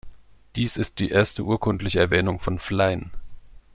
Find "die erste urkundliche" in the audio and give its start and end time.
0.97-1.99